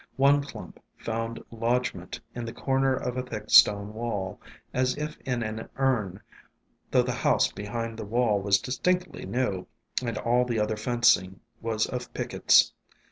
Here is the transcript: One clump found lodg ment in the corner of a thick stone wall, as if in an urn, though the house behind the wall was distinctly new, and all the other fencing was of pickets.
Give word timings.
One 0.15 0.41
clump 0.41 0.79
found 0.97 1.37
lodg 1.51 1.93
ment 1.93 2.19
in 2.33 2.43
the 2.43 2.53
corner 2.53 2.95
of 2.95 3.17
a 3.17 3.21
thick 3.21 3.51
stone 3.51 3.93
wall, 3.93 4.41
as 4.73 4.97
if 4.97 5.15
in 5.27 5.43
an 5.43 5.69
urn, 5.75 6.19
though 6.89 7.03
the 7.03 7.11
house 7.11 7.51
behind 7.51 7.99
the 7.99 8.03
wall 8.05 8.41
was 8.41 8.57
distinctly 8.57 9.27
new, 9.27 9.67
and 10.03 10.17
all 10.17 10.43
the 10.43 10.59
other 10.59 10.75
fencing 10.75 11.39
was 11.61 11.85
of 11.85 12.11
pickets. 12.15 12.73